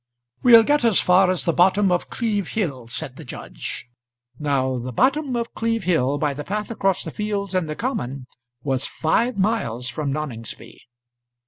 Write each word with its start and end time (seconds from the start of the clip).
"We'll 0.41 0.63
get 0.63 0.83
as 0.83 0.99
far 0.99 1.29
as 1.29 1.43
the 1.43 1.53
bottom 1.53 1.91
of 1.91 2.09
Cleeve 2.09 2.47
Hill," 2.53 2.87
said 2.87 3.17
the 3.17 3.23
judge. 3.23 3.87
Now 4.39 4.79
the 4.79 4.91
bottom 4.91 5.35
of 5.35 5.53
Cleeve 5.53 5.83
Hill, 5.83 6.17
by 6.17 6.33
the 6.33 6.43
path 6.43 6.71
across 6.71 7.03
the 7.03 7.11
fields 7.11 7.53
and 7.53 7.69
the 7.69 7.75
common, 7.75 8.25
was 8.63 8.87
five 8.87 9.37
miles 9.37 9.89
from 9.89 10.11
Noningsby. 10.11 10.79